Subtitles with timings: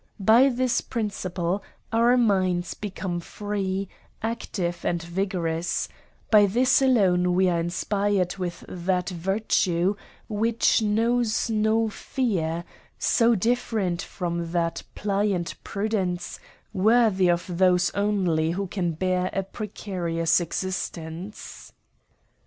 [0.19, 1.61] By this principle
[1.93, 3.87] our minds become free,
[4.23, 5.89] active, and vi gorous;
[6.31, 9.95] by this alone we are inspired with that virtue
[10.27, 12.63] which knows no fear,
[12.97, 16.39] so different from that pliant prudence,
[16.73, 21.73] worthy of those only who can bear a precarious existence.